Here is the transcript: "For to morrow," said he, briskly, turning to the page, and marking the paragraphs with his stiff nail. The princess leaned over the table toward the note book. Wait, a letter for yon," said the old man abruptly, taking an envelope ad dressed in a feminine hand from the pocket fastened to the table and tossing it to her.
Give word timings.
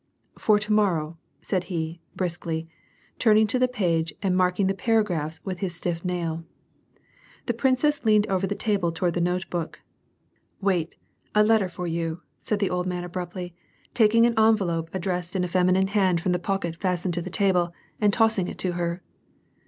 "For 0.45 0.57
to 0.57 0.73
morrow," 0.73 1.19
said 1.43 1.65
he, 1.65 2.01
briskly, 2.15 2.67
turning 3.19 3.45
to 3.45 3.59
the 3.59 3.67
page, 3.67 4.15
and 4.23 4.35
marking 4.35 4.65
the 4.65 4.73
paragraphs 4.73 5.45
with 5.45 5.59
his 5.59 5.75
stiff 5.75 6.03
nail. 6.03 6.43
The 7.45 7.53
princess 7.53 8.03
leaned 8.03 8.25
over 8.25 8.47
the 8.47 8.55
table 8.55 8.91
toward 8.91 9.13
the 9.13 9.21
note 9.21 9.47
book. 9.51 9.79
Wait, 10.59 10.95
a 11.35 11.43
letter 11.43 11.69
for 11.69 11.85
yon," 11.85 12.19
said 12.41 12.57
the 12.57 12.71
old 12.71 12.87
man 12.87 13.03
abruptly, 13.03 13.53
taking 13.93 14.25
an 14.25 14.33
envelope 14.39 14.89
ad 14.91 15.03
dressed 15.03 15.35
in 15.35 15.43
a 15.43 15.47
feminine 15.47 15.89
hand 15.89 16.19
from 16.19 16.31
the 16.31 16.39
pocket 16.39 16.77
fastened 16.77 17.13
to 17.13 17.21
the 17.21 17.29
table 17.29 17.71
and 17.99 18.11
tossing 18.11 18.47
it 18.47 18.57
to 18.57 18.71
her. 18.71 19.03